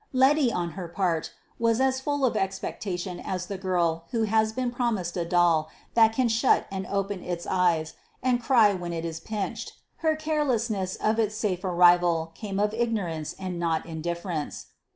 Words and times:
Letty, 0.13 0.51
on 0.51 0.71
her 0.71 0.87
part, 0.87 1.31
was 1.59 1.79
as 1.79 1.99
full 1.99 2.25
of 2.25 2.35
expectation 2.35 3.19
as 3.19 3.45
the 3.45 3.57
girl 3.59 4.05
who 4.09 4.23
has 4.23 4.51
been 4.51 4.71
promised 4.71 5.15
a 5.15 5.25
doll 5.25 5.69
that 5.93 6.11
can 6.11 6.27
shut 6.27 6.65
and 6.71 6.87
open 6.87 7.21
its 7.23 7.45
eyes, 7.45 7.93
and 8.23 8.41
cry 8.41 8.73
when 8.73 8.93
it 8.93 9.05
is 9.05 9.19
pinched; 9.19 9.73
her 9.97 10.15
carelessness 10.15 10.95
of 10.95 11.19
its 11.19 11.35
safe 11.35 11.63
arrival 11.63 12.31
came 12.33 12.59
of 12.59 12.73
ignorance 12.73 13.35
and 13.37 13.59
not 13.59 13.85
indifference. 13.85 14.69